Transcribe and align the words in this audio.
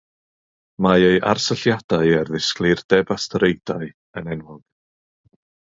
Mae 0.85 1.03
ei 1.09 1.19
arsylliadau 1.33 2.15
ar 2.21 2.33
ddisgleirdeb 2.33 3.15
asteroidau 3.19 3.93
yn 4.23 4.35
enwog. 4.37 4.67